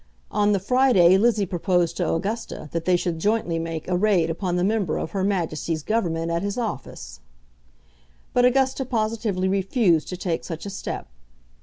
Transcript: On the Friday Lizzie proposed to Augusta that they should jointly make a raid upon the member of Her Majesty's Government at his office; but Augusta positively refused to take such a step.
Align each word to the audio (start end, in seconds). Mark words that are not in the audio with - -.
On 0.31 0.51
the 0.51 0.59
Friday 0.59 1.15
Lizzie 1.15 1.45
proposed 1.45 1.95
to 1.97 2.11
Augusta 2.11 2.69
that 2.71 2.85
they 2.85 2.95
should 2.95 3.19
jointly 3.19 3.59
make 3.59 3.87
a 3.87 3.95
raid 3.95 4.31
upon 4.31 4.55
the 4.55 4.63
member 4.63 4.97
of 4.97 5.11
Her 5.11 5.23
Majesty's 5.23 5.83
Government 5.83 6.31
at 6.31 6.41
his 6.41 6.57
office; 6.57 7.19
but 8.33 8.43
Augusta 8.43 8.83
positively 8.83 9.47
refused 9.47 10.07
to 10.07 10.17
take 10.17 10.43
such 10.43 10.65
a 10.65 10.71
step. 10.71 11.07